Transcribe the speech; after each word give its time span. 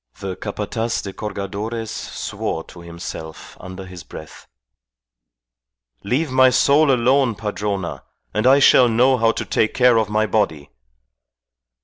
The 0.19 0.35
Capataz 0.35 1.03
de 1.03 1.13
Cargadores 1.13 1.89
swore 1.91 2.63
to 2.63 2.79
himself 2.81 3.55
under 3.59 3.85
his 3.85 4.01
breath. 4.03 4.47
"Leave 6.03 6.31
my 6.31 6.49
soul 6.49 6.91
alone, 6.91 7.35
Padrona, 7.35 8.01
and 8.33 8.47
I 8.47 8.57
shall 8.57 8.89
know 8.89 9.17
how 9.17 9.31
to 9.33 9.45
take 9.45 9.75
care 9.75 9.97
of 9.99 10.09
my 10.09 10.25
body. 10.25 10.71